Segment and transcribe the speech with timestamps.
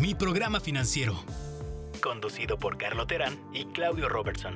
[0.00, 1.12] Mi programa financiero.
[2.02, 4.54] Conducido por Carlo Terán y Claudio Robertson.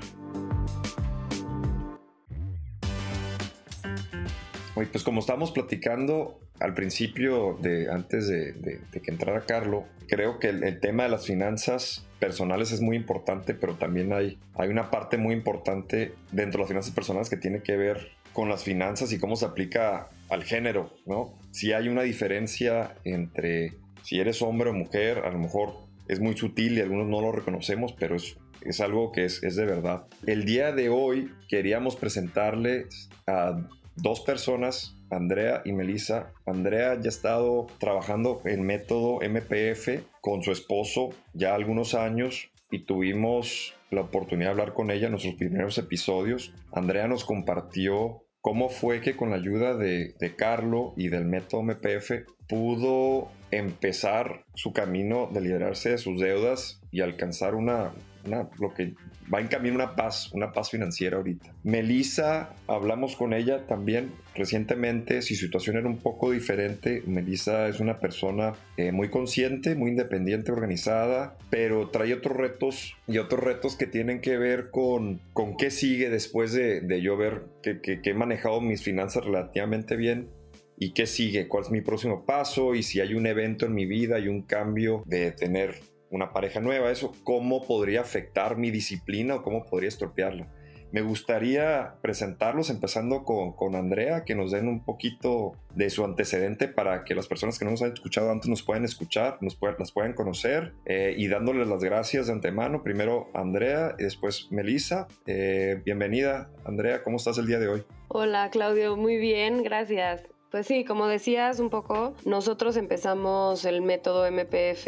[4.75, 10.49] Oye, pues como estábamos platicando al principio, de, antes de, que entrara Carlo, creo que
[10.49, 15.19] el, tema de las finanzas personales es muy importante, pero también hay, hay una parte
[15.19, 19.19] muy importante dentro de las finanzas personales que tiene que ver con las finanzas y
[19.19, 21.35] cómo se aplica al género, ¿no?
[21.51, 25.75] Si hay una diferencia entre si eres hombre o mujer, a lo mejor
[26.09, 29.57] es muy sutil y algunos no lo reconocemos, pero es, es algo que es, es
[29.57, 30.07] de verdad.
[30.27, 36.33] El día de hoy queríamos presentarles a dos personas, Andrea y Melissa.
[36.47, 42.81] Andrea ya ha estado trabajando en método MPF con su esposo ya algunos años y
[42.81, 46.53] tuvimos la oportunidad de hablar con ella en nuestros primeros episodios.
[46.73, 51.63] Andrea nos compartió cómo fue que con la ayuda de, de Carlo y del método
[51.63, 57.95] MPF pudo empezar su camino de liberarse de sus deudas y alcanzar una,
[58.27, 58.95] lo que
[59.33, 61.55] va en camino una paz, una paz financiera ahorita.
[61.63, 67.03] Melissa, hablamos con ella también recientemente, su situación era un poco diferente.
[67.07, 73.19] Melissa es una persona eh, muy consciente, muy independiente, organizada, pero trae otros retos y
[73.19, 77.45] otros retos que tienen que ver con, con qué sigue después de, de yo ver
[77.63, 80.29] que, que he manejado mis finanzas relativamente bien
[80.77, 83.87] y qué sigue, cuál es mi próximo paso y si hay un evento en mi
[83.87, 85.77] vida y un cambio de tener
[86.15, 90.49] una pareja nueva, eso, cómo podría afectar mi disciplina o cómo podría estropearla.
[90.95, 97.03] Me gustaría presentarlos empezando con, Andrea, que nos den un poquito de su antecedente para
[97.03, 100.13] que las personas que no nos han escuchado antes nos puedan escuchar, nos las puedan
[100.13, 102.85] conocer eh, y dándoles las gracias de antemano.
[102.85, 105.09] Primero Andrea y después Melissa.
[105.27, 107.83] Eh, bienvenida Andrea, ¿cómo estás el día de hoy?
[108.07, 110.23] Hola Claudio, muy bien, gracias.
[110.53, 114.87] Pues sí, como decías un poco, nosotros empezamos el método MPF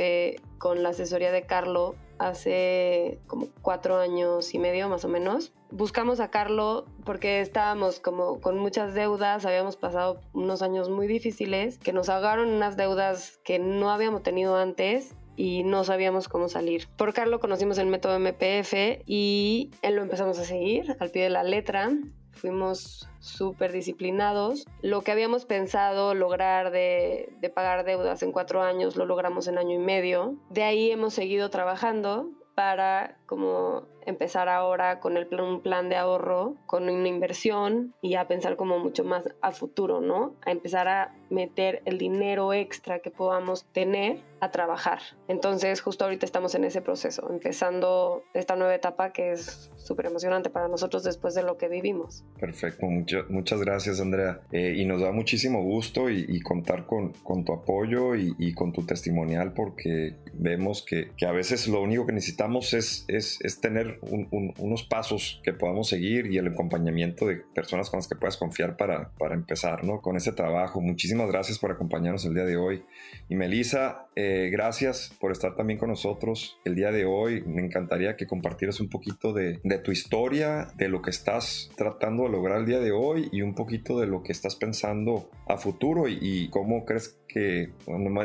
[0.59, 5.53] con la asesoría de Carlo hace como cuatro años y medio más o menos.
[5.71, 11.78] Buscamos a Carlo porque estábamos como con muchas deudas, habíamos pasado unos años muy difíciles
[11.78, 16.88] que nos ahogaron unas deudas que no habíamos tenido antes y no sabíamos cómo salir.
[16.97, 21.31] Por Carlo conocimos el método MPF y él lo empezamos a seguir al pie de
[21.31, 21.91] la letra
[22.37, 24.67] fuimos súper disciplinados.
[24.83, 29.59] Lo que habíamos pensado lograr de, de, pagar deudas en cuatro años lo logramos en
[29.59, 30.37] año y medio.
[30.51, 35.97] De ahí hemos seguido trabajando para como empezar ahora con el plan, un plan de
[35.97, 40.34] ahorro, con una inversión y a pensar como mucho más a futuro, ¿no?
[40.44, 45.00] A empezar a meter el dinero extra que podamos tener a trabajar.
[45.28, 50.50] Entonces, justo ahorita estamos en ese proceso, empezando esta nueva etapa que es súper emocionante
[50.50, 52.25] para nosotros después de lo que vivimos.
[52.38, 54.41] Perfecto, muchas gracias Andrea.
[54.53, 58.84] Eh, y nos da muchísimo gusto y, contar con, con, tu apoyo y, con tu
[58.84, 63.96] testimonial porque vemos que, que, a veces lo único que necesitamos es, es, es tener
[64.03, 68.77] unos pasos que podamos seguir y el acompañamiento de personas con las que puedas confiar
[68.77, 70.01] para, para empezar ¿no?
[70.01, 70.81] con ese trabajo.
[70.81, 72.85] Muchísimas gracias por acompañarnos el día de hoy.
[73.29, 77.43] Y Melissa, eh, gracias por estar también con nosotros el día de hoy.
[77.47, 82.25] Me encantaría que compartieras un poquito de, de tu historia, de lo que estás tratando
[82.25, 85.56] de lograr el día de hoy y un poquito de lo que estás pensando a
[85.56, 87.71] futuro y, cómo crees que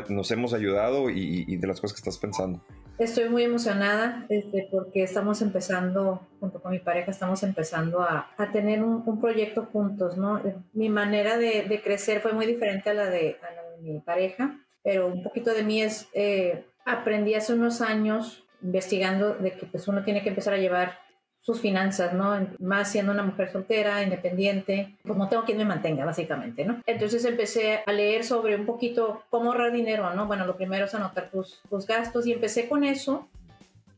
[0.08, 2.62] nos hemos ayudado y, y de las cosas que estás pensando.
[3.02, 8.52] Estoy muy emocionada este, porque estamos empezando, junto con mi pareja, estamos empezando a, a
[8.52, 10.40] tener un, proyecto juntos, ¿no?
[10.72, 15.08] Mi manera de, de, crecer fue muy diferente a la, de, a mi pareja, pero
[15.08, 20.04] un poquito de mí es, eh, aprendí hace unos años investigando de que pues uno
[20.04, 21.00] tiene que empezar a llevar
[21.42, 22.46] sus finanzas, ¿no?
[22.60, 26.80] Más siendo una mujer soltera, independiente, pues no tengo quien me mantenga, básicamente, ¿no?
[26.86, 30.26] Entonces empecé a leer sobre un poquito cómo ahorrar dinero, ¿no?
[30.26, 33.28] Bueno, lo primero es anotar tus, tus gastos y empecé con eso,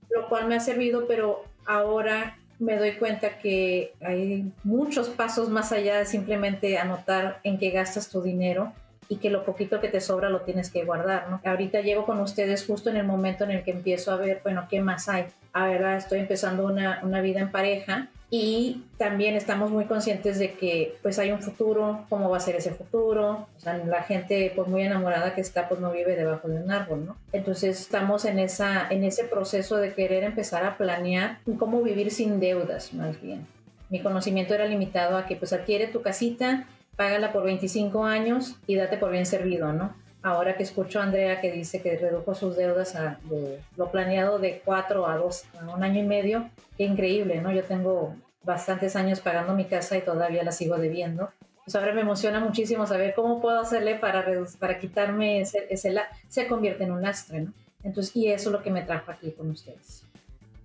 [0.09, 5.71] lo cual me ha servido, pero ahora me doy cuenta que hay muchos pasos más
[5.71, 8.73] allá de simplemente anotar en qué gastas tu dinero
[9.09, 11.43] y que lo poquito que te sobra lo tienes que guardar, ¿no?
[11.45, 14.67] Ahorita llego con ustedes justo en el momento en el que empiezo a ver, bueno,
[14.71, 15.27] ¿qué más hay?
[15.55, 20.55] A ver, estoy empezando una, una vida en pareja y también estamos muy conscientes de
[20.55, 24.53] que pues hay un futuro, cómo va a ser ese futuro, o sea, la gente
[24.57, 27.17] pues muy enamorada que está pues no vive debajo de un árbol, ¿no?
[27.33, 32.41] Entonces estamos en, esa, en ese proceso de querer empezar a planear cómo vivir sin
[32.41, 33.47] deudas, más bien.
[33.91, 36.67] Mi conocimiento era limitado a que pues adquiere tu casita,
[36.97, 39.95] págala por 25 años y date por bien servido, ¿no?
[40.25, 43.21] Ahora que escucho a Andrea que dice que redujo sus deudas a
[43.77, 46.49] lo planeado de 4 a 2, a un año y medio,
[46.79, 47.53] qué increíble, ¿no?
[47.53, 51.29] Yo tengo bastantes años pagando mi casa y todavía la sigo debiendo.
[51.63, 54.25] Pues ahora me emociona muchísimo saber cómo puedo hacerle para,
[54.59, 55.95] para quitarme ese, ese
[56.29, 57.53] se convierte en un lastre, ¿no?
[57.83, 60.07] Entonces, y eso es lo que me trajo aquí con ustedes.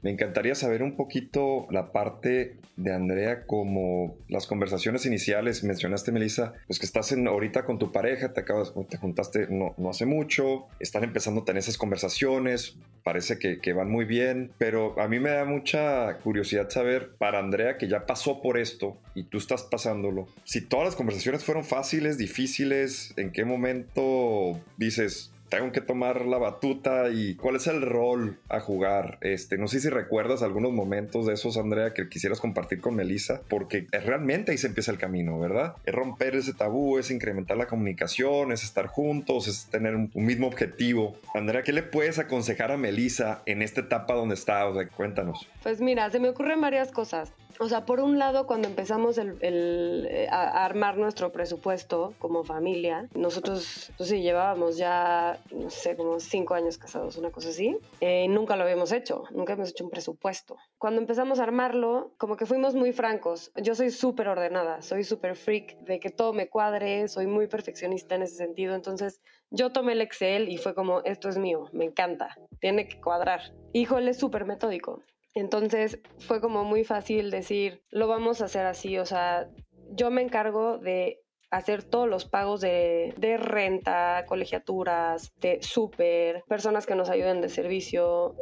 [0.02, 5.64] Me encantaría saber un poquito la parte de Andrea, como las conversaciones iniciales.
[5.64, 9.76] Mencionaste, Melissa, pues que estás en, ahorita con tu pareja, te acabas, te juntaste no,
[9.78, 14.52] no hace mucho, están empezando a tener esas conversaciones, parece que, que, van muy bien,
[14.58, 18.98] pero a mí me da mucha curiosidad saber, para Andrea, que ya pasó por esto
[19.16, 25.32] y tú estás pasándolo, si todas las conversaciones fueron fáciles, difíciles, en qué momento dices,
[25.50, 29.18] tengo que tomar la batuta y cuál es el rol a jugar.
[29.22, 33.42] Este, no sé si recuerdas algunos momentos de esos, Andrea, que quisieras compartir con Melissa,
[33.50, 35.76] porque realmente ahí se empieza el camino, ¿verdad?
[35.86, 40.48] Es romper ese tabú, es incrementar la comunicación, es estar juntos, es tener un, mismo
[40.48, 41.18] objetivo.
[41.34, 44.68] Andrea, ¿qué le puedes aconsejar a Melissa en esta etapa donde está?
[44.68, 45.48] O sea, cuéntanos.
[45.64, 47.34] Pues mira, se me ocurren varias cosas.
[47.58, 53.10] O sea, por un lado, cuando empezamos el, eh, a, armar nuestro presupuesto como familia,
[53.14, 57.78] nosotros, pues sí, llevábamos ya, no sé, como cinco años casados, una cosa así.
[58.02, 60.58] Eh, nunca lo habíamos hecho, nunca hemos hecho un presupuesto.
[60.78, 63.52] Cuando empezamos a armarlo, como que fuimos muy francos.
[63.56, 68.16] Yo soy súper ordenada, soy súper freak de que todo me cuadre, soy muy perfeccionista
[68.16, 68.76] en ese sentido.
[68.76, 69.22] Entonces,
[69.52, 73.42] yo tomé el Excel y fue como, esto es mío, me encanta, tiene que cuadrar.
[73.74, 75.02] Híjole, súper metódico.
[75.34, 79.50] Entonces fue como muy fácil decir, lo vamos a hacer así, o sea,
[79.92, 81.22] yo me encargo de
[81.52, 88.36] hacer todos los pagos de, renta, colegiaturas, de súper, personas que nos ayuden de servicio,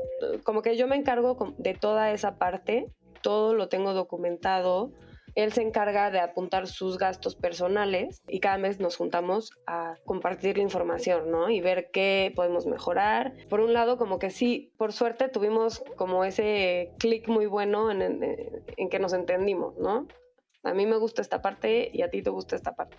[0.44, 2.88] como que yo me encargo de toda esa parte,
[3.22, 4.92] todo lo tengo documentado
[5.38, 10.58] él se encarga de apuntar sus gastos personales y cada mes nos juntamos a compartir
[10.58, 11.52] la información, ¿no?
[11.52, 13.36] Y ver qué podemos mejorar.
[13.48, 18.02] Por un lado, como que sí, por suerte tuvimos como ese clic muy bueno en,
[18.02, 20.08] en, que nos entendimos, ¿no?
[20.64, 22.98] A mí me gusta esta parte y a ti te gusta esta parte.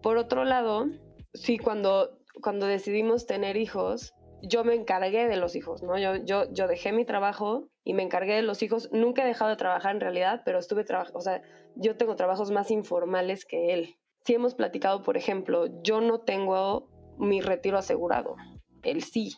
[0.00, 0.86] Por otro lado,
[1.34, 5.96] sí, cuando, cuando decidimos tener hijos, yo me encargué de los hijos, ¿no?
[5.98, 8.90] Yo, yo, yo dejé mi trabajo y me encargué de los hijos.
[8.92, 11.42] Nunca he dejado de trabajar en realidad, pero estuve trabajando, o sea,
[11.76, 13.96] yo tengo trabajos más informales que él.
[14.24, 18.36] Si hemos platicado, por ejemplo, yo no tengo mi retiro asegurado,
[18.82, 19.36] él sí,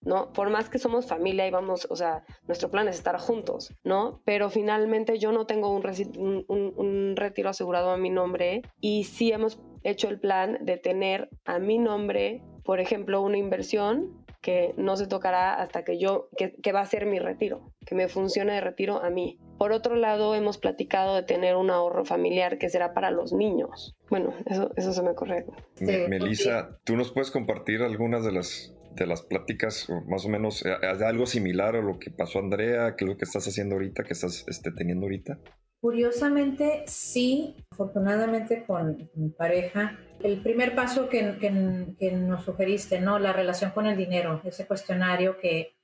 [0.00, 0.32] ¿no?
[0.32, 4.20] Por más que somos familia y vamos, o sea, nuestro plan es estar juntos, ¿no?
[4.24, 9.32] Pero finalmente yo no tengo un, un, un retiro asegurado a mi nombre y sí
[9.32, 14.94] hemos hecho el plan de tener a mi nombre, por ejemplo, una inversión que no
[14.98, 18.60] se tocará hasta que yo, que, va a ser mi retiro, que me funcione de
[18.60, 19.38] retiro a mí.
[19.56, 23.96] Por otro lado, hemos platicado de tener un ahorro familiar que será para los niños.
[24.10, 25.46] Bueno, eso, eso se me ocurre.
[25.80, 30.74] Melissa, ¿tú nos puedes compartir algunas de las, de las pláticas, más o menos, eh,
[31.06, 34.12] algo similar a lo que pasó Andrea, que es lo que estás haciendo ahorita, que
[34.12, 35.38] estás este, teniendo ahorita?
[35.84, 39.98] Curiosamente, sí, afortunadamente con mi pareja.
[40.22, 41.20] El primer paso que,
[42.10, 43.18] nos sugeriste, ¿no?
[43.18, 45.74] La relación con el dinero, ese cuestionario que,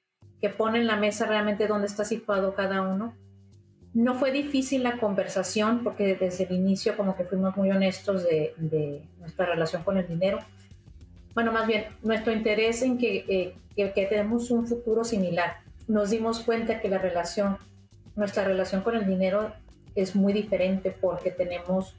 [0.40, 3.14] que pone en la mesa realmente dónde está situado cada uno.
[3.92, 8.54] No fue difícil la conversación porque desde el inicio como que fuimos muy honestos de,
[8.56, 10.38] de nuestra relación con el dinero.
[11.34, 15.58] Bueno, más bien, nuestro interés en que, eh, que tenemos un futuro similar.
[15.88, 17.58] Nos dimos cuenta que la relación,
[18.16, 19.52] nuestra relación con el dinero
[20.02, 21.94] es muy diferente porque tenemos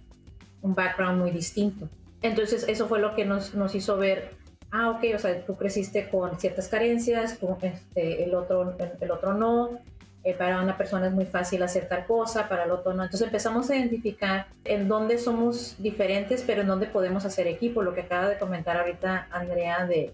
[0.62, 1.88] un background muy distinto.
[2.22, 4.32] Entonces eso fue lo que nos, nos hizo ver,
[4.72, 9.80] ah, ok, o sea, tú creciste con ciertas carencias, este, el, otro, el otro no,
[10.24, 13.04] eh, para una persona es muy fácil hacer tal cosa, para el otro no.
[13.04, 17.96] Entonces empezamos a identificar en dónde somos diferentes, pero en dónde podemos hacer equipo, lo
[17.96, 20.14] que acaba de comentar ahorita Andrea de,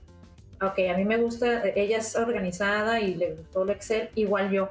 [0.61, 4.69] ok, a mí me gusta, ella es organizada y le gustó el Excel, igual yo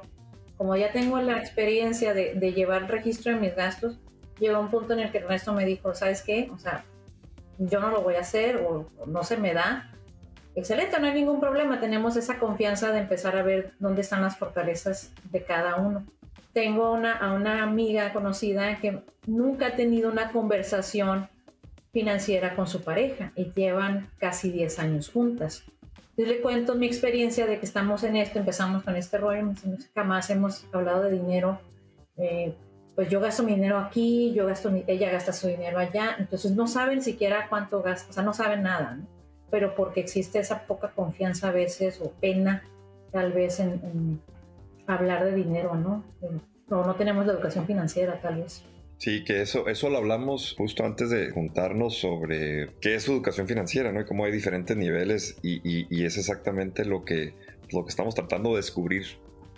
[0.57, 3.99] como ya tengo la experiencia de, de llevar registro de mis gastos,
[4.39, 6.49] llegó un punto en el que Ernesto me dijo, ¿sabes qué?
[6.53, 6.83] O sea,
[7.59, 9.91] yo no lo voy a hacer o, no se me da.
[10.55, 11.79] Excelente, no hay ningún problema.
[11.79, 16.05] Tenemos esa confianza de empezar a ver dónde están las fortalezas de cada uno.
[16.53, 21.29] Tengo a una amiga conocida que nunca ha tenido una conversación
[21.91, 25.63] financiera con su pareja y llevan casi 10 años juntas.
[26.17, 29.53] Yo le cuento mi experiencia de que estamos en esto, empezamos con este rollo,
[29.93, 31.59] jamás hemos hablado de dinero.
[32.17, 32.55] Eh,
[32.95, 36.67] pues yo gasto mi dinero aquí, yo gasto ella gasta su dinero allá, entonces no
[36.67, 38.97] saben siquiera cuánto gasta, o sea, no saben nada,
[39.51, 42.63] pero porque existe esa poca confianza a veces o pena
[43.11, 44.19] tal vez en
[44.87, 46.03] hablar de dinero, ¿no?
[46.69, 48.63] O no tenemos la educación financiera tal vez.
[48.97, 53.91] Sí, que eso, eso lo hablamos justo antes de juntarnos sobre qué es educación financiera,
[53.91, 54.01] ¿no?
[54.01, 57.33] Y cómo hay diferentes niveles y, y, es exactamente lo que,
[57.71, 59.05] lo que estamos tratando de descubrir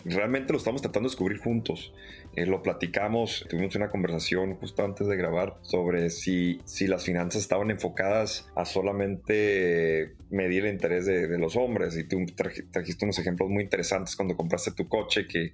[0.05, 1.93] realmente lo estamos tratando de descubrir juntos.
[2.39, 7.41] Eh, lo platicamos, tuvimos una conversación justo antes de grabar sobre si, si las finanzas
[7.41, 11.97] estaban enfocadas a solamente medir el interés de, los hombres.
[11.97, 12.25] Y tú
[12.71, 15.51] trajiste unos ejemplos muy interesantes cuando compraste tu coche que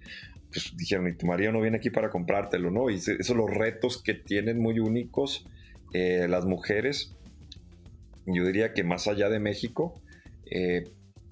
[0.52, 2.92] pues, dijeron, y tu marido no viene aquí para comprártelo, ¿no?
[2.92, 5.48] Y esos son los retos que tienen muy únicos
[5.92, 7.16] eh, las mujeres,
[8.28, 10.04] yo diría que más allá de México,
[10.52, 10.84] eh,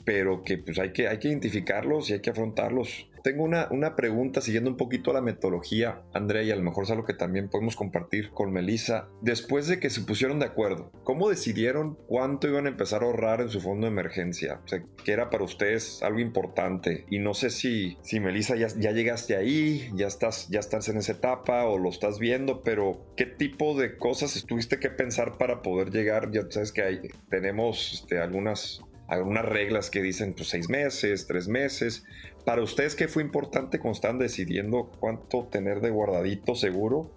[0.03, 3.95] pero que pues hay que, hay que identificarlos y hay que afrontarlos tengo una, una
[3.95, 7.49] pregunta siguiendo un poquito la metodología, Andrea, y a lo mejor es algo que también
[7.49, 9.07] podemos compartir con Melissa.
[9.21, 13.39] Después de que se pusieron de acuerdo, ¿cómo decidieron cuánto iban a empezar a ahorrar
[13.41, 14.59] en su fondo de emergencia?
[14.61, 17.05] O ¿qué era para ustedes algo importante?
[17.09, 20.97] Y no sé si, si Melissa ya, ya llegaste ahí, ya estás, ya estás en
[20.97, 25.61] esa etapa o lo estás viendo, pero ¿qué tipo de cosas tuviste que pensar para
[25.61, 26.29] poder llegar?
[26.31, 31.47] Ya sabes que hay, tenemos este, algunas algunas reglas que dicen pues seis meses, tres
[31.47, 32.03] meses.
[32.45, 37.11] Para ustedes, ¿qué fue importante cuando están decidiendo cuánto tener de guardadito seguro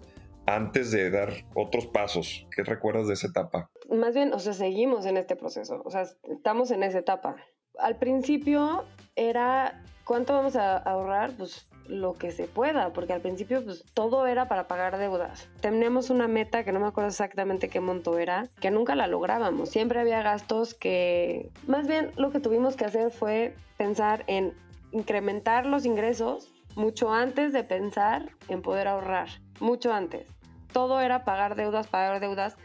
[0.47, 2.47] antes de dar otros pasos?
[2.55, 3.69] ¿Qué recuerdas de esa etapa?
[3.91, 7.37] Más bien, o sea, seguimos en este proceso, o sea, estamos en esa etapa.
[7.79, 8.85] Al principio
[9.17, 11.33] era, ¿cuánto vamos a ahorrar?
[11.37, 15.49] Pues lo que se pueda, porque al principio pues todo era para pagar deudas.
[15.61, 19.71] Tenemos una meta que no me acuerdo exactamente qué monto era, que nunca la lográbamos.
[19.71, 24.55] Siempre había gastos que, más bien lo que tuvimos que hacer fue pensar en
[24.93, 29.29] incrementar los ingresos mucho antes de pensar en poder ahorrar,
[29.61, 30.27] mucho antes.
[30.73, 32.57] Todo era pagar deudas, pagar deudas.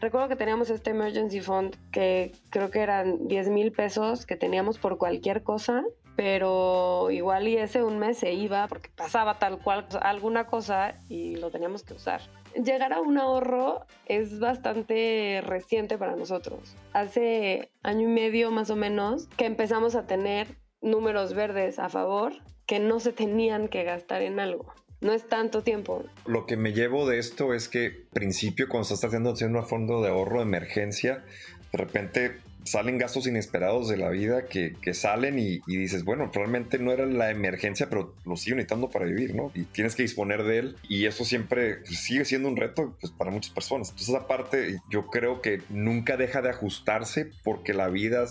[0.00, 4.78] Recuerdo que teníamos este emergency fund que creo que eran 10 mil pesos que teníamos
[4.78, 5.84] por cualquier cosa
[6.16, 11.36] pero igual y ese un mes se iba porque pasaba tal cual alguna cosa y
[11.36, 12.22] lo teníamos que usar.
[12.54, 16.74] Llegar a un ahorro es bastante reciente para nosotros.
[16.94, 22.32] Hace año y medio más o menos que empezamos a tener números verdes a favor
[22.66, 24.72] que no se tenían que gastar en algo.
[25.00, 26.04] No es tanto tiempo.
[26.24, 30.02] Lo que me llevo de esto es que, principio, cuando estás haciendo, haciendo un fondo
[30.02, 31.24] de ahorro de emergencia,
[31.72, 36.92] de repente salen gastos inesperados de la vida que, salen y, dices, bueno, probablemente no
[36.92, 39.50] era la emergencia, pero lo sigo necesitando para vivir, ¿no?
[39.54, 43.12] Y tienes que disponer de él y eso siempre pues, sigue siendo un reto pues,
[43.12, 43.90] para muchas personas.
[43.90, 48.26] Entonces, aparte, yo creo que nunca deja de ajustarse porque la vida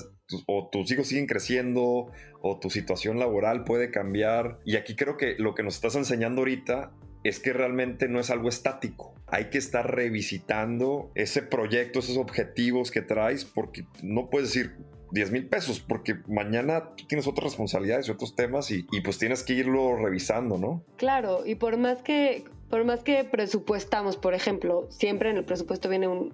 [0.47, 2.11] o tus hijos siguen creciendo
[2.41, 4.59] o tu situación laboral puede cambiar.
[4.65, 6.91] Y aquí creo que lo que nos estás enseñando ahorita
[7.23, 9.14] es que realmente no es algo estático.
[9.27, 14.75] Hay que estar revisitando ese proyecto, esos objetivos que traes, porque no puedes decir
[15.11, 19.43] 10 mil pesos, porque mañana tú tienes otras responsabilidades y otros temas y, pues tienes
[19.43, 20.83] que irlo revisando, ¿no?
[20.97, 25.89] Claro, y por más que, por más que presupuestamos, por ejemplo, siempre en el presupuesto
[25.89, 26.33] viene un,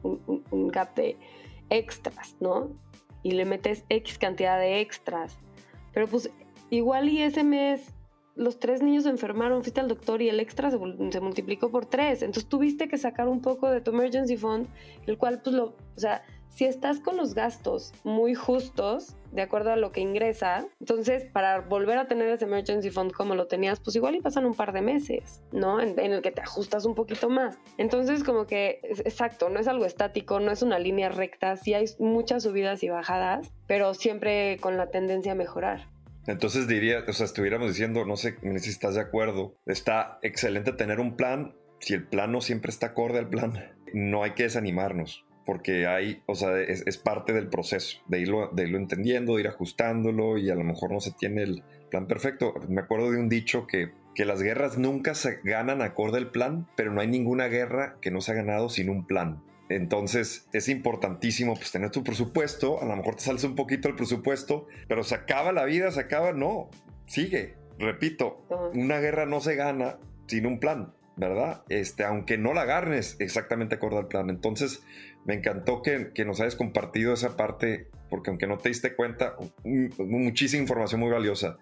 [0.49, 1.17] un gap de
[1.69, 2.71] extras, ¿no?
[3.23, 5.37] Y le metes X cantidad de extras.
[5.93, 6.29] Pero pues
[6.69, 7.93] igual y ese mes
[8.35, 12.21] los tres niños se enfermaron, fuiste al doctor y el extra se, multiplicó por tres.
[12.21, 14.67] Entonces tuviste que sacar un poco de tu emergency fund,
[15.07, 19.71] el cual, pues lo, o sea, si estás con los gastos muy justos, de acuerdo
[19.71, 23.79] a lo que ingresa, entonces para volver a tener ese emergency fund como lo tenías,
[23.79, 25.79] pues igual y pasan un par de meses, ¿no?
[25.79, 27.57] En, el que te ajustas un poquito más.
[27.77, 31.85] Entonces como que, exacto, no es algo estático, no es una línea recta, sí hay
[31.99, 35.87] muchas subidas y bajadas, pero siempre con la tendencia a mejorar.
[36.31, 40.99] Entonces diría, o sea, estuviéramos diciendo, no sé si estás de acuerdo, está excelente tener
[40.99, 41.53] un plan.
[41.79, 46.23] Si el plan no siempre está acorde al plan, no hay que desanimarnos, porque hay,
[46.27, 50.49] o sea, es, parte del proceso, de irlo, de irlo entendiendo, de ir ajustándolo y
[50.49, 52.53] a lo mejor no se tiene el plan perfecto.
[52.69, 56.67] Me acuerdo de un dicho que, que las guerras nunca se ganan acorde al plan,
[56.77, 59.43] pero no hay ninguna guerra que no se ha ganado sin un plan.
[59.75, 63.95] Entonces es importantísimo pues tener tu presupuesto, a lo mejor te sales un poquito el
[63.95, 66.69] presupuesto, pero se acaba la vida, se acaba, no,
[67.05, 67.55] sigue.
[67.79, 69.97] Repito, una guerra no se gana
[70.27, 71.63] sin un plan, ¿verdad?
[71.69, 74.29] Este, aunque no la agarres exactamente acorde al plan.
[74.29, 74.83] Entonces
[75.25, 79.35] me encantó que, que nos hayas compartido esa parte, porque aunque no te diste cuenta,
[79.63, 81.57] muchísima información muy valiosa.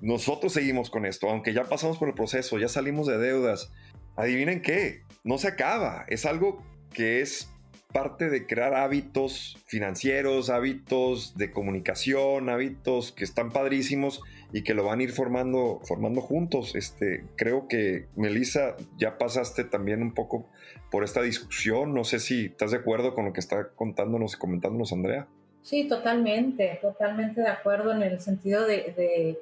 [0.00, 3.72] Nosotros seguimos con esto, aunque ya pasamos por el proceso, ya salimos de deudas.
[4.16, 7.50] Adivinen qué, no se acaba, es algo que es
[7.92, 14.20] parte de crear hábitos financieros, hábitos de comunicación, hábitos que están padrísimos
[14.52, 16.74] y que lo van a ir formando, formando juntos.
[16.74, 20.48] Este, creo que, Melissa, ya pasaste también un poco
[20.90, 21.94] por esta discusión.
[21.94, 25.26] No sé si estás de acuerdo con lo que está contándonos y comentándonos Andrea.
[25.62, 29.38] Sí, totalmente, totalmente de acuerdo en el sentido de,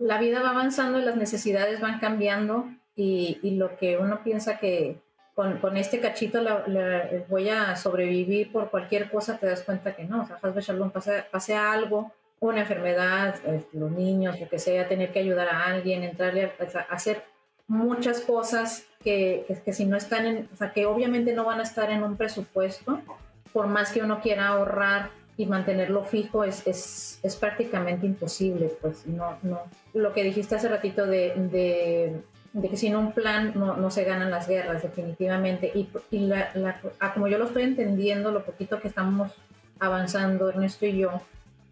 [0.00, 5.00] la vida va avanzando y las necesidades van cambiando y lo que uno piensa que,
[5.36, 6.64] con, con este cachito la,
[7.28, 10.22] voy a sobrevivir por cualquier cosa, te das cuenta que no.
[10.22, 15.12] O sea, Shalom, pase, pase algo, una enfermedad, este, los niños, lo que sea, tener
[15.12, 17.22] que ayudar a alguien, entrarle a, hacer
[17.68, 21.64] muchas cosas que, que, si no están en, o sea, que obviamente no van a
[21.64, 23.02] estar en un presupuesto,
[23.52, 29.06] por más que uno quiera ahorrar y mantenerlo fijo, es, es, es prácticamente imposible, pues
[29.06, 29.60] no, no.
[29.92, 32.22] Lo que dijiste hace ratito de,
[32.56, 35.70] de que sin un plan no, no, se ganan las guerras, definitivamente.
[35.74, 36.80] Y, y la, la,
[37.12, 39.30] como yo lo estoy entendiendo, lo poquito que estamos
[39.78, 41.20] avanzando, Ernesto y yo,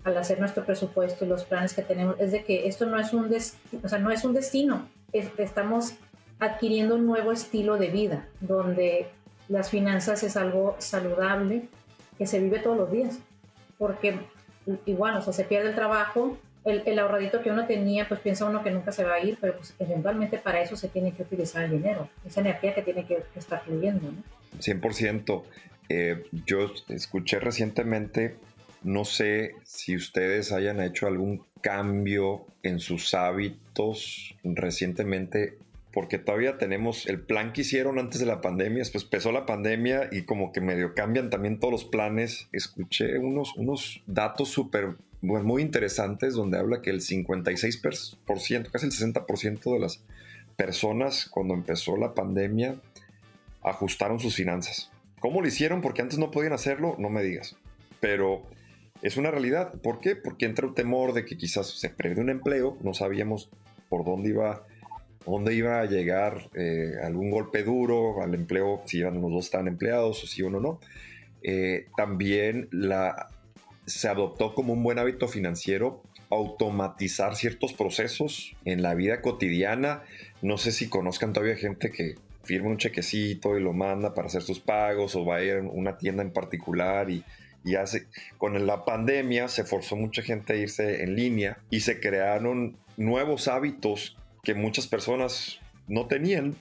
[0.04, 3.14] al hacer nuestro presupuesto y los planes que tenemos, es de que esto no es
[3.14, 3.34] un,
[3.82, 5.94] o sea, no es un destino, estamos
[6.38, 9.06] adquiriendo un nuevo estilo de vida, donde
[9.48, 11.66] las finanzas es algo saludable
[12.18, 13.20] que se vive todos los días,
[13.78, 14.18] porque
[14.84, 18.46] igual, o sea, se pierde el trabajo, el, el, ahorradito que uno tenía, pues piensa
[18.46, 21.22] uno que nunca se va a ir, pero pues eventualmente para eso se tiene que
[21.22, 24.12] utilizar el dinero, esa energía que tiene que, estar fluyendo.
[24.12, 24.22] ¿no?
[24.60, 25.42] 100%.
[25.90, 28.36] Eh, yo escuché recientemente
[28.84, 35.56] no sé si ustedes hayan hecho algún cambio en sus hábitos recientemente,
[35.90, 40.10] porque todavía tenemos el plan que hicieron antes de la pandemia, después empezó la pandemia
[40.12, 42.48] y como que medio cambian también todos los planes.
[42.52, 49.72] Escuché unos, unos datos súper muy interesantes donde habla que el 56%, casi el 60%
[49.72, 50.02] de las
[50.56, 52.76] personas cuando empezó la pandemia
[53.62, 54.90] ajustaron sus finanzas.
[55.20, 55.80] ¿Cómo lo hicieron?
[55.80, 57.56] Porque antes no podían hacerlo, no me digas.
[58.00, 58.42] Pero
[59.02, 59.72] es una realidad.
[59.80, 60.16] ¿Por qué?
[60.16, 63.48] Porque entra un temor de que quizás se pierde un empleo, no sabíamos
[63.88, 64.66] por dónde iba,
[65.26, 69.68] dónde iba a llegar eh, algún golpe duro al empleo, si iban los dos estaban
[69.68, 70.80] empleados o si uno no.
[71.42, 73.28] Eh, también la,
[73.86, 80.02] se adoptó como un buen hábito financiero automatizar ciertos procesos en la vida cotidiana.
[80.42, 84.42] No sé si conozcan todavía gente que firma un chequecito y lo manda para hacer
[84.42, 87.24] sus pagos o va a ir a una tienda en particular y
[87.64, 91.98] y hace, con la pandemia se forzó mucha gente a irse en línea y se
[91.98, 96.54] crearon nuevos hábitos que muchas personas no tenían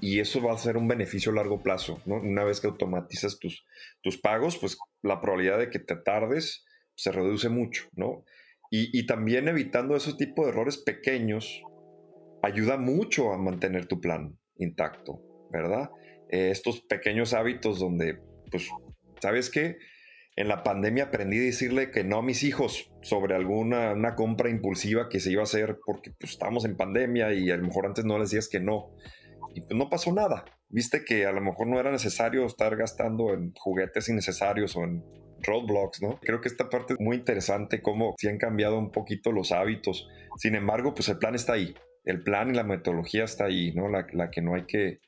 [0.00, 2.00] y eso va a ser un beneficio a largo plazo.
[2.06, 2.16] ¿no?
[2.16, 3.64] Una vez que automatizas tus,
[4.02, 8.24] tus pagos, pues la probabilidad de que te tardes se reduce mucho, ¿no?
[8.70, 11.62] Y, y también evitando ese tipo de errores pequeños
[12.42, 15.90] ayuda mucho a mantener tu plan intacto, ¿verdad?
[16.30, 18.18] Eh, estos pequeños hábitos donde,
[18.50, 18.68] pues,
[19.20, 19.78] ¿sabes qué?
[20.36, 24.50] en la pandemia aprendí a decirle que no a mis hijos sobre alguna una compra
[24.50, 27.86] impulsiva que se iba a hacer porque pues, estábamos en pandemia y a lo mejor
[27.86, 28.94] antes no les decías que no.
[29.56, 30.44] Y pues no pasó nada.
[30.68, 35.02] Viste que a lo mejor no era necesario estar gastando en juguetes innecesarios o en
[35.42, 36.20] roadblocks, ¿no?
[36.20, 40.08] Creo que esta parte es muy interesante, cómo se han cambiado un poquito los hábitos.
[40.36, 41.74] Sin embargo, pues el plan está ahí.
[42.04, 43.88] El plan y la metodología está ahí, ¿no?
[43.88, 45.00] La, la que no hay que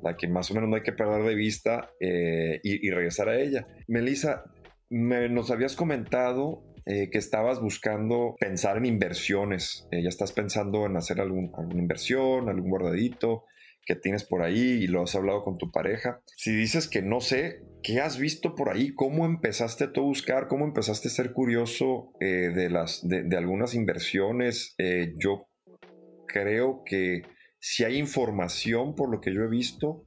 [0.00, 3.40] la que más o menos no hay que perder de vista eh, y, regresar a
[3.40, 3.66] ella.
[3.88, 4.44] Melissa,
[4.90, 9.88] nos habías comentado eh, que estabas buscando pensar en inversiones.
[9.90, 13.44] Eh, ya estás pensando en hacer algún, alguna inversión, algún guardadito
[13.88, 16.20] que tienes por ahí y lo has hablado con tu pareja.
[16.36, 18.94] Si dices que no sé, ¿qué has visto por ahí?
[18.94, 20.46] ¿Cómo empezaste tú a buscar?
[20.46, 24.76] ¿Cómo empezaste a ser curioso eh, de, las, de, algunas inversiones?
[25.16, 25.48] yo
[26.26, 27.22] creo que
[27.58, 30.02] si hay información, por lo que yo he visto,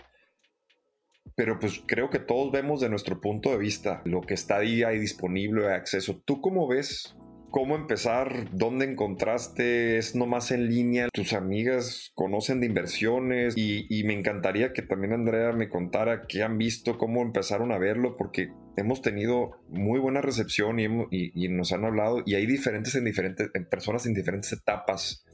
[1.36, 4.84] pero pues creo que todos vemos de nuestro punto de vista lo que está ahí,
[5.00, 6.22] disponible, de acceso.
[6.24, 7.16] ¿Tú cómo ves?
[7.52, 8.48] ¿Cómo empezar?
[8.54, 9.98] ¿Dónde encontraste?
[9.98, 11.10] ¿Es nomás en línea?
[11.12, 13.56] ¿Tus amigas conocen de inversiones?
[13.58, 18.16] Y, me encantaría que también Andrea me contara qué han visto, cómo empezaron a verlo,
[18.16, 23.50] porque hemos tenido muy buena recepción y, nos han hablado y hay diferentes en diferentes
[23.54, 25.26] en personas en diferentes etapas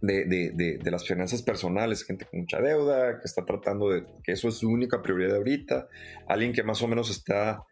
[0.00, 4.32] de, de, de, las finanzas personales, gente con mucha deuda, que está tratando de que
[4.32, 5.88] eso es su única prioridad ahorita,
[6.28, 7.64] alguien que más o menos está,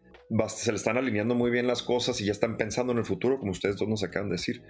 [0.48, 3.38] se le están alineando muy bien las cosas y ya están pensando en el futuro,
[3.38, 4.62] como ustedes dos nos acaban de decir.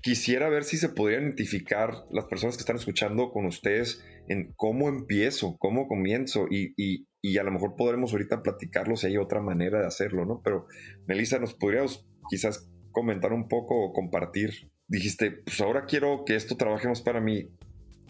[0.00, 4.88] Quisiera ver si se podrían identificar las personas que están escuchando con ustedes en cómo
[4.88, 9.40] empiezo, cómo comienzo y, y, y a lo mejor podremos ahorita platicarlo si hay otra
[9.40, 10.42] manera de hacerlo, ¿no?
[10.44, 10.66] Pero
[11.06, 16.56] Melissa, ¿nos podríamos quizás comentar un poco o compartir dijiste, pues ahora quiero que esto
[16.56, 17.48] trabaje más para mí.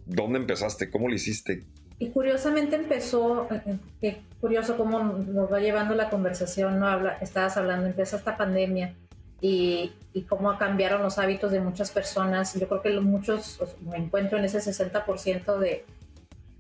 [0.07, 0.91] ¿Dónde empezaste?
[0.91, 1.67] ¿Cómo lo hiciste?
[1.99, 6.89] Y curiosamente empezó, eh, eh, qué curioso cómo nos va llevando la conversación, ¿no?
[6.89, 8.95] Habla, estabas hablando, empieza esta pandemia
[9.41, 12.55] y, y, cómo cambiaron los hábitos de muchas personas.
[12.55, 15.85] Yo creo que muchos, me encuentro en ese 60% de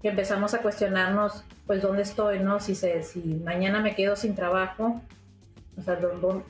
[0.00, 2.60] que empezamos a cuestionarnos, pues, ¿dónde estoy, no?
[2.60, 5.00] Si, se, si mañana me quedo sin trabajo,
[5.78, 5.98] o sea,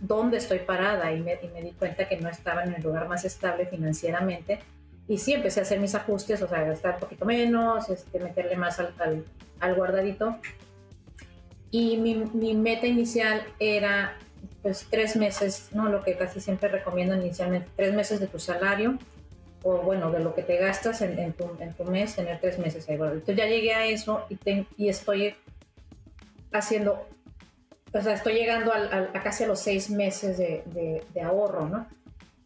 [0.01, 1.13] ¿dónde estoy parada?
[1.13, 4.61] Y me, di cuenta que no estaba en el lugar más estable financieramente.
[5.07, 8.57] Y sí, empecé a hacer mis ajustes, o sea, gastar un poquito menos, este, meterle
[8.57, 9.25] más al,
[9.61, 10.39] al, guardadito.
[11.71, 14.17] Y mi, mi, meta inicial era
[14.63, 15.89] pues tres meses, ¿no?
[15.91, 18.99] Lo que casi siempre recomiendan inicialmente, tres meses de tu salario
[19.65, 22.87] o bueno, de lo que te gastas en, tu, en tu, mes, tener tres meses
[22.89, 22.97] ahí.
[22.97, 24.39] entonces ya llegué a eso y,
[24.77, 25.35] y estoy
[26.53, 27.09] haciendo,
[27.93, 31.87] o sea, estoy llegando a, casi a los seis meses de, de, ahorro, ¿no?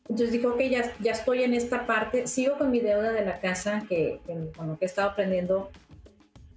[0.09, 3.41] Entonces dije, ok, ya, ya estoy en esta parte, sigo con mi deuda de la
[3.41, 4.21] casa que,
[4.57, 5.71] con lo que he estado aprendiendo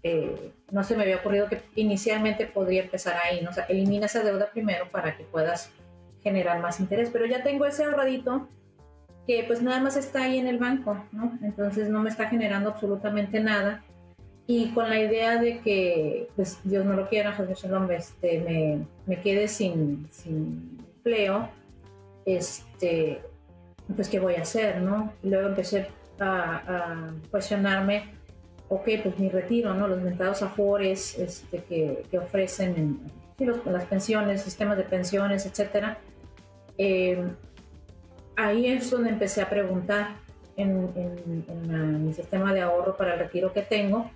[0.04, 3.54] eh, no se me había ocurrido que inicialmente podría empezar ahí, ¿no?
[3.54, 5.70] Sea, elimina esa deuda primero para que puedas
[6.24, 8.48] generar más interés, pero ya tengo ese ahorradito
[9.28, 11.38] que pues nada más está ahí en el banco, ¿no?
[11.44, 13.84] Entonces no me está generando absolutamente nada
[14.48, 17.38] y con la idea de que, pues Dios no lo quiera,
[17.96, 21.48] este, me, me quede sin, sin empleo,
[22.26, 23.22] este,
[23.96, 25.14] pues qué voy a hacer, ¿no?
[25.24, 25.88] Luego empecé
[26.20, 28.22] a, a cuestionarme
[28.72, 29.86] ok, pues mi retiro, ¿no?
[29.86, 35.98] Los mentados afores este, que, que ofrecen en, los, las pensiones, sistemas de pensiones, etcétera.
[36.78, 37.22] Eh,
[38.38, 40.16] ahí es donde empecé a preguntar
[40.56, 44.10] en, en, mi sistema de ahorro para el retiro que tengo,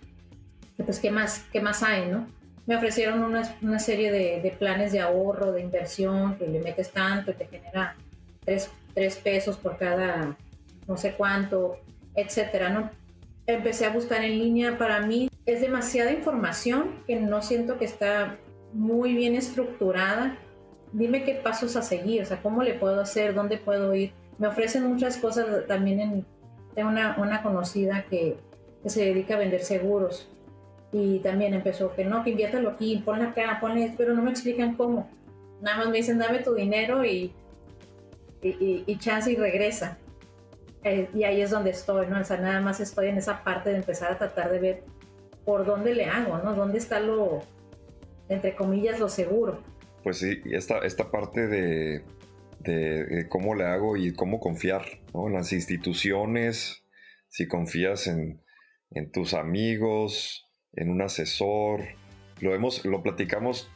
[0.77, 2.25] pues qué más, qué más hay, ¿no?
[2.65, 6.91] Me ofrecieron una, una serie de, de, planes de ahorro, de inversión, que le metes
[6.91, 7.97] tanto y te genera
[8.45, 10.35] tres, tres pesos por cada
[10.87, 11.79] no sé cuánto,
[12.15, 12.89] etcétera, ¿no?
[13.47, 14.77] empecé a buscar en línea.
[14.77, 18.37] Para mí es demasiada información que no siento que está
[18.73, 20.37] muy bien estructurada.
[20.91, 24.13] Dime qué pasos a seguir, o sea, cómo le puedo hacer, dónde puedo ir.
[24.37, 26.25] Me ofrecen muchas cosas también en
[26.73, 28.35] tengo una, una conocida que,
[28.83, 30.27] que, se dedica a vender seguros
[30.91, 34.75] y también empezó que no, que inviértelo aquí, ponle acá, ponle pero no me explican
[34.75, 35.09] cómo.
[35.61, 37.31] Nada más me dicen, dame tu dinero y,
[38.49, 39.97] y, y chance y regresa.
[40.83, 42.19] Eh, y ahí es donde estoy, ¿no?
[42.19, 44.83] O sea, nada más estoy en esa parte de empezar a tratar de ver
[45.43, 46.53] por dónde le hago, ¿no?
[46.53, 47.41] ¿Dónde está lo,
[48.29, 49.63] entre comillas, lo seguro?
[50.03, 52.03] Pues sí, esta, esta parte de,
[52.59, 55.27] de, cómo le hago y cómo confiar, ¿no?
[55.27, 56.83] En las instituciones,
[57.29, 58.43] si confías en,
[58.91, 61.81] en tus amigos, en un asesor,
[62.41, 63.71] lo hemos, lo platicamos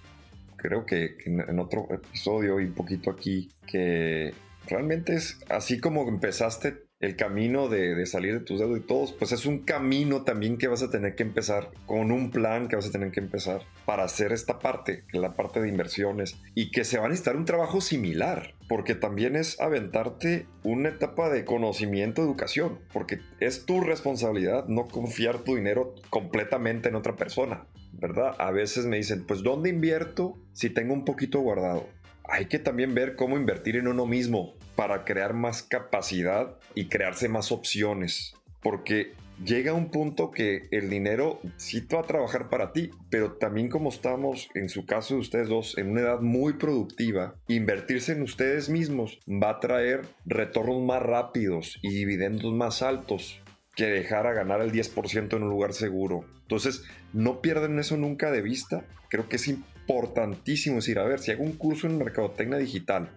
[0.60, 4.34] creo que en, otro episodio y un poquito aquí, que
[4.68, 9.32] realmente es así como empezaste el camino de, salir de tus dedos y todos, pues
[9.32, 12.88] es un camino también que vas a tener que empezar, con un plan que vas
[12.88, 17.00] a tener que empezar para hacer esta parte, la parte de inversiones, y que se
[17.00, 22.80] va a necesitar un trabajo similar, porque también es aventarte una etapa de conocimiento, educación,
[22.92, 28.36] porque es tu responsabilidad no confiar tu dinero completamente en otra persona, ¿verdad?
[28.40, 31.88] A veces me dicen, pues ¿dónde invierto si tengo un poquito guardado?
[32.32, 37.28] Hay que también ver cómo invertir en uno mismo para crear más capacidad y crearse
[37.28, 38.34] más opciones.
[38.62, 39.14] Porque
[39.44, 43.90] llega un punto que el dinero sí va a trabajar para ti, pero también como
[43.90, 48.70] estamos en su caso de ustedes dos en una edad muy productiva, invertirse en ustedes
[48.70, 53.42] mismos va a traer retornos más rápidos y dividendos más altos
[53.76, 56.26] que dejar a ganar el 10% en un lugar seguro.
[56.42, 58.84] Entonces, no pierdan eso nunca de vista.
[59.10, 59.48] Creo que es
[59.90, 63.10] importantísimo decir, a ver, si hago un curso en mercadotecnia digital,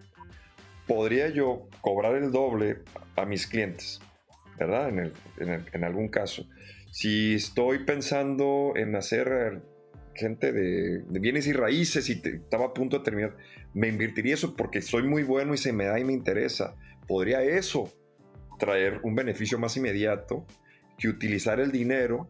[0.87, 2.79] podría yo cobrar el doble
[3.15, 4.01] a mis clientes,
[4.59, 4.89] ¿verdad?
[5.39, 6.47] En, algún caso.
[6.91, 9.61] Si estoy pensando en hacer
[10.15, 13.37] gente de, bienes y raíces y estaba a punto de terminar,
[13.75, 16.75] me invertiría eso porque soy muy bueno y se me da y me interesa.
[17.07, 17.93] Podría eso
[18.59, 20.47] traer un beneficio más inmediato
[20.97, 22.29] que utilizar el dinero,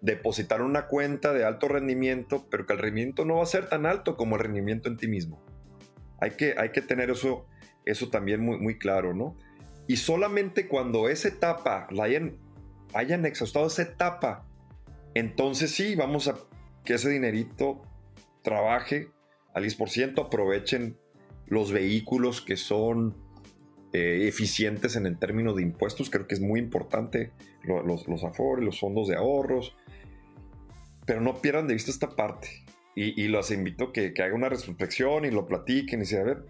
[0.00, 3.86] depositar una cuenta de alto rendimiento, pero que el rendimiento no va a ser tan
[3.86, 5.44] alto como el rendimiento en ti mismo.
[6.20, 7.46] Hay que, hay que tener eso,
[7.84, 9.36] eso también muy, muy claro, ¿no?
[9.86, 12.36] Y solamente cuando esa etapa la hayan,
[12.94, 14.46] hayan exhaustado esa etapa,
[15.14, 16.36] entonces sí, vamos a
[16.84, 17.82] que ese dinerito
[18.42, 19.10] trabaje
[19.54, 20.96] al 10%, aprovechen
[21.46, 23.16] los vehículos que son
[23.92, 26.10] eh, eficientes en el término de impuestos.
[26.10, 27.32] Creo que es muy importante
[27.64, 29.76] los, los afores, los fondos de ahorros.
[31.10, 32.62] Pero no pierdan de vista esta parte.
[32.94, 36.22] Y, los invito a que, que hagan una reflexión y lo platiquen y se a
[36.22, 36.44] ver,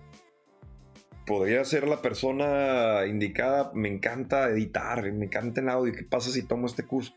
[1.26, 3.72] podría ser la persona indicada.
[3.72, 5.94] Me encanta editar, me encanta el audio.
[5.94, 7.14] ¿Qué pasa si tomo este curso?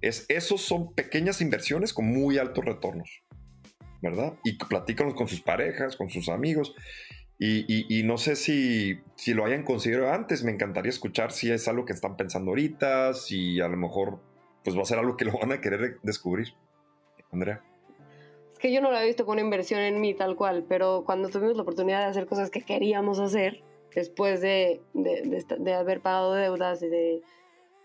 [0.00, 3.22] Es, esos son pequeñas inversiones con muy altos retornos,
[4.02, 4.34] ¿verdad?
[4.42, 6.74] Y platícanos con sus parejas, con sus amigos.
[7.38, 11.84] Y, no sé si, si, lo hayan considerado antes, me encantaría escuchar si es algo
[11.84, 14.33] que están pensando ahorita, si a lo mejor
[14.64, 16.54] pues va a ser algo que lo van a querer descubrir.
[17.30, 17.62] Andrea.
[18.52, 21.28] Es que yo no lo había visto con inversión en mí tal cual, pero cuando
[21.28, 23.62] tuvimos la oportunidad de hacer cosas que queríamos hacer,
[23.94, 27.22] después de, de, de, haber pagado deudas y de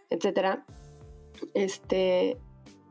[0.10, 0.66] etcétera,
[1.54, 2.38] este,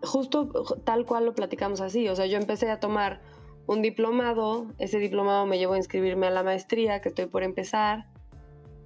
[0.02, 0.48] justo
[0.84, 3.20] tal cual lo platicamos así, o sea, yo empecé a tomar
[3.66, 8.06] un diplomado, ese diplomado me llevó a inscribirme a la maestría que estoy por empezar.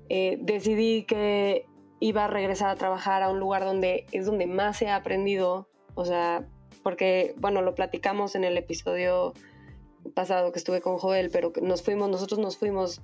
[0.09, 1.67] Eh, decidí que
[2.03, 6.05] iba a regresar a trabajar a un lugar donde es donde más he aprendido, o
[6.05, 6.45] sea,
[6.83, 9.35] porque, bueno, lo platicamos en el episodio
[10.13, 13.01] pasado que estuve con Joel, pero nos fuimos, nosotros nos fuimos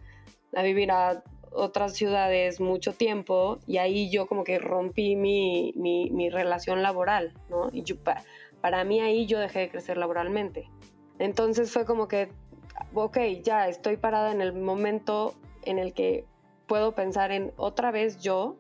[0.53, 6.29] a vivir a otras ciudades mucho tiempo y ahí yo como que rompí mi, mi,
[6.29, 7.71] relación laboral, ¿no?
[7.73, 7.85] Y
[8.61, 10.69] para mí ahí yo dejé de crecer laboralmente.
[11.21, 12.33] Entonces fue como que,
[12.95, 16.25] ok, ya estoy parada en el momento en el que
[16.67, 18.57] puedo pensar en otra vez yo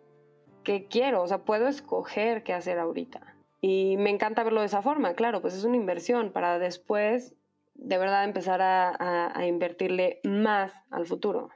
[0.68, 3.22] qué quiero, o sea, puedo escoger qué hacer ahorita.
[3.62, 7.34] Y me encanta verlo de esa forma, claro, pues es una inversión para después
[7.74, 11.48] de verdad empezar a, a invertirle más al futuro.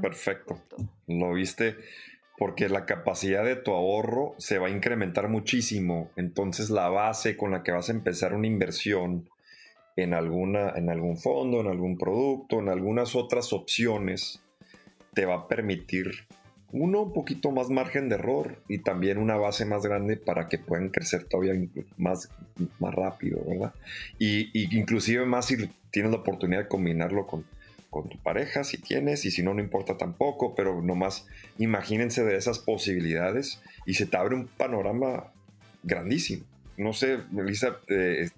[0.00, 0.60] Perfecto.
[1.08, 1.76] Lo viste
[2.38, 6.12] porque la capacidad de tu ahorro se va a incrementar muchísimo.
[6.14, 9.28] Entonces la base con la que vas a empezar una inversión
[9.96, 14.40] en, alguna, en algún fondo, en algún producto, en algunas otras opciones,
[15.14, 16.28] te va a permitir
[16.72, 20.58] uno un poquito más margen de error y también una base más grande para que
[20.58, 21.54] puedan crecer todavía
[21.96, 22.28] más,
[22.78, 23.74] más rápido, ¿verdad?
[24.18, 25.56] Y, y inclusive más si
[25.90, 27.44] tienes la oportunidad de combinarlo con,
[27.90, 31.26] con tu pareja, si tienes, y si no, no importa tampoco, pero nomás
[31.58, 35.32] imagínense de esas posibilidades y se te abre un panorama
[35.82, 36.44] grandísimo.
[36.76, 37.76] No sé, Melissa,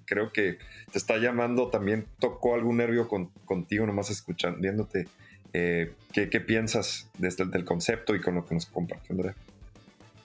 [0.04, 0.58] creo que
[0.90, 3.08] te está llamando, también tocó algún nervio
[3.44, 5.06] contigo, nomás escuchando, viéndote.
[5.54, 9.34] Eh, ¿qué, piensas desde el concepto y con lo que nos compartió Andrea?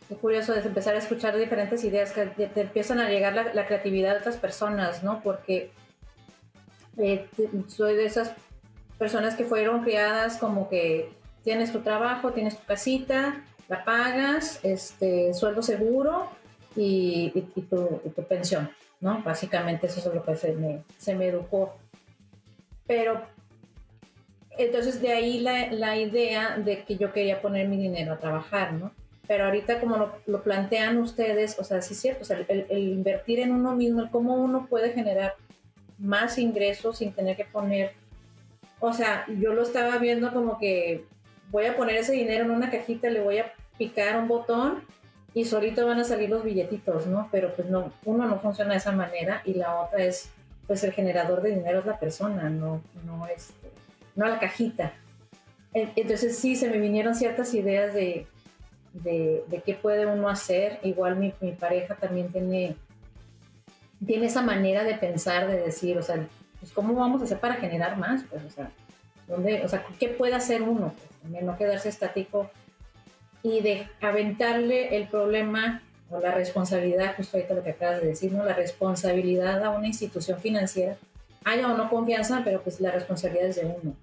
[0.09, 4.13] Es curioso es empezar a escuchar diferentes ideas que te, empiezan a llegar la, creatividad
[4.13, 5.21] de otras personas, ¿no?
[5.21, 5.71] Porque
[6.97, 7.27] eh,
[7.67, 8.31] soy de esas
[8.97, 11.09] personas que fueron criadas como que
[11.43, 16.29] tienes tu trabajo, tienes tu casita, la pagas, este, sueldo seguro
[16.75, 17.31] y,
[17.69, 18.69] tu, pensión,
[19.01, 19.21] ¿no?
[19.23, 21.75] Básicamente eso es lo que se me, se me educó.
[22.85, 23.21] Pero
[24.57, 28.73] entonces de ahí la, la, idea de que yo quería poner mi dinero a trabajar,
[28.73, 28.91] ¿no?
[29.27, 32.77] Pero ahorita como lo, lo plantean ustedes, o sea, sí es cierto, o sea, el,
[32.77, 35.35] invertir en uno mismo, el cómo uno puede generar
[35.97, 37.91] más ingresos sin tener que poner
[38.79, 41.05] o sea, yo lo estaba viendo como que
[41.49, 44.83] voy a poner ese dinero en una cajita, le voy a picar un botón
[45.33, 47.27] y solito van a salir los billetitos, ¿no?
[47.31, 50.29] Pero pues no, uno no funciona de esa manera y la otra es,
[50.67, 53.71] pues el generador de dinero es la persona, no, no, este,
[54.17, 54.93] no la cajita.
[55.73, 58.27] Entonces sí, se me vinieron ciertas ideas de,
[58.93, 60.79] de, qué puede uno hacer.
[60.83, 62.75] Igual mi, pareja también tiene,
[64.05, 66.27] tiene esa manera de pensar, de decir, o sea,
[66.59, 68.23] pues ¿cómo vamos a hacer para generar más?
[68.29, 68.71] Pues, o sea,
[69.27, 70.93] ¿dónde, o sea ¿qué puede hacer uno?
[71.21, 72.49] Pues, no quedarse estático
[73.43, 78.31] y de aventarle el problema o la responsabilidad, justo ahorita lo que acabas de decir,
[78.31, 78.43] ¿no?
[78.43, 80.95] La responsabilidad a una institución financiera,
[81.43, 83.95] haya o no confianza, pero pues la responsabilidad es de uno.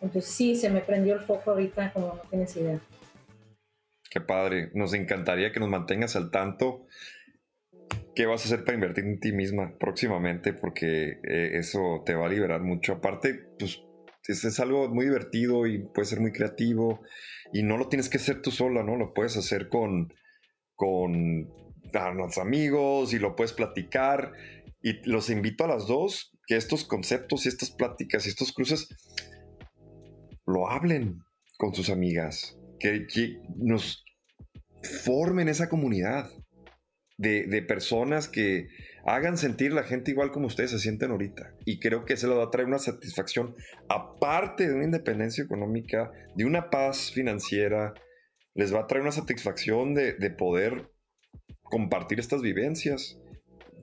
[0.00, 2.80] Entonces sí, se me prendió el foco ahorita como no tienes idea.
[4.10, 4.70] Qué padre.
[4.74, 6.86] Nos encantaría que nos mantengas al tanto
[8.14, 12.26] qué vas a hacer para invertir en ti misma próximamente, porque eh, eso te va
[12.26, 12.94] a liberar mucho.
[12.94, 13.80] Aparte, pues
[14.26, 17.00] es, algo muy divertido y puede ser muy creativo
[17.52, 18.96] y no lo tienes que hacer tú sola, ¿no?
[18.96, 20.12] Lo puedes hacer con,
[20.74, 21.48] con
[21.92, 24.32] los amigos y lo puedes platicar.
[24.82, 28.88] Y los invito a las dos que estos conceptos y estas pláticas y estos cruces
[30.46, 31.20] lo hablen
[31.56, 34.04] con sus amigas, que, que nos
[35.04, 36.30] formen esa comunidad
[37.22, 38.68] de, personas que
[39.04, 41.54] hagan sentir la gente igual como ustedes se sienten ahorita.
[41.64, 43.54] Y creo que eso les va a traer una satisfacción,
[43.88, 47.94] aparte de una independencia económica, de una paz financiera,
[48.54, 50.90] les va a traer una satisfacción de, poder
[51.62, 53.18] compartir estas vivencias.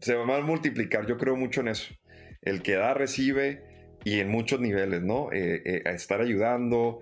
[0.01, 1.93] Se va a multiplicar, yo creo mucho en eso.
[2.41, 3.63] El que da, recibe
[4.03, 5.31] y en muchos niveles, ¿no?
[5.31, 6.99] Eh, eh, a estar ayudando,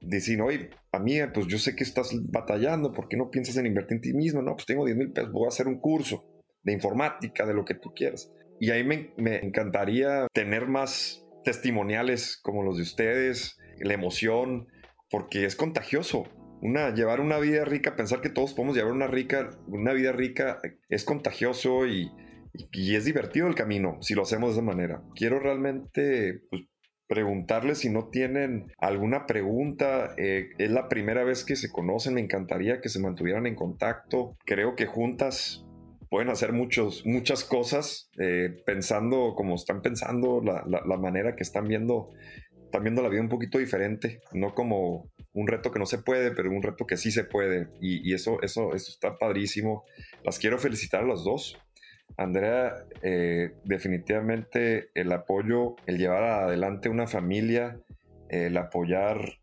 [0.00, 3.96] decir, oye, amiga, pues yo sé que estás batallando, ¿por qué no piensas en invertir
[3.96, 4.42] en ti mismo?
[4.42, 6.24] No, pues tengo 10 mil pesos, voy a hacer un curso
[6.62, 8.32] de informática, de lo que tú quieras.
[8.60, 14.68] Y ahí me, me encantaría tener más testimoniales como los de ustedes, la emoción,
[15.10, 16.24] porque es contagioso.
[16.62, 20.58] Una, llevar una vida rica, pensar que todos podemos llevar una, rica, una vida rica
[20.88, 22.10] es contagioso y,
[22.72, 25.02] y, es divertido el camino si lo hacemos de esa manera.
[25.14, 26.62] Quiero realmente pues,
[27.06, 30.14] preguntarles si no tienen alguna pregunta.
[30.16, 34.36] Eh, es la primera vez que se conocen, me encantaría que se mantuvieran en contacto.
[34.44, 35.64] Creo que juntas
[36.08, 41.66] pueden hacer muchos, muchas cosas eh, pensando como están pensando, la, la, manera que están
[41.66, 42.10] viendo,
[42.64, 46.30] están viendo la vida un poquito diferente, no como un reto que no se puede,
[46.30, 47.68] pero un reto que sí se puede.
[47.80, 49.84] Y, y eso, eso, eso está padrísimo.
[50.24, 51.58] Las quiero felicitar a las dos.
[52.16, 57.78] Andrea, eh, definitivamente el apoyo, el llevar adelante una familia,
[58.28, 59.38] el apoyar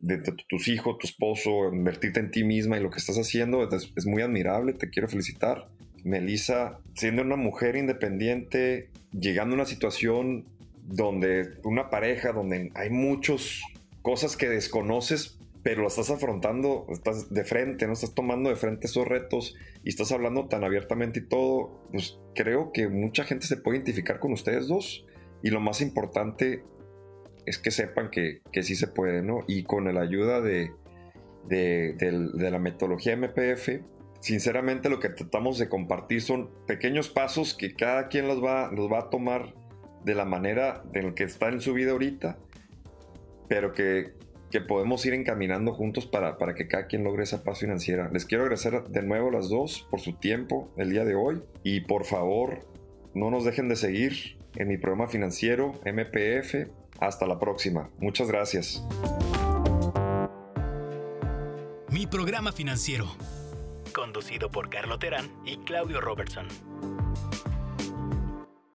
[0.00, 3.92] de, tus hijos, tu esposo, invertirte en ti misma y lo que estás haciendo es,
[3.96, 5.68] es muy admirable, te quiero felicitar.
[6.04, 10.46] Melissa, siendo una mujer independiente, llegando a una situación
[10.82, 13.60] donde una pareja, donde hay muchas
[14.02, 18.86] cosas que desconoces, pero lo estás afrontando, estás de frente, no estás tomando de frente
[18.86, 23.56] esos retos y estás hablando tan abiertamente y todo, pues creo que mucha gente se
[23.56, 25.06] puede identificar con ustedes dos
[25.42, 26.64] y lo más importante
[27.46, 29.44] es que sepan que, que sí se puede, ¿no?
[29.46, 30.72] Y con la ayuda de,
[31.48, 33.82] de, la metodología MPF,
[34.20, 38.90] sinceramente lo que tratamos de compartir son pequeños pasos que cada quien los va, los
[38.90, 39.54] va a tomar
[40.04, 42.38] de la manera en la que está en su vida ahorita,
[43.48, 44.12] pero que
[44.52, 48.10] que podemos ir encaminando juntos para, para que cada quien logre esa paz financiera.
[48.12, 51.42] Les quiero agradecer de nuevo a las dos por su tiempo el día de hoy
[51.64, 52.60] y por favor
[53.14, 56.68] no nos dejen de seguir en mi programa financiero MPF.
[57.00, 57.90] Hasta la próxima.
[57.98, 58.86] Muchas gracias.
[61.90, 63.06] Mi programa financiero,
[63.92, 66.46] conducido por Carlo Terán y Claudio Robertson.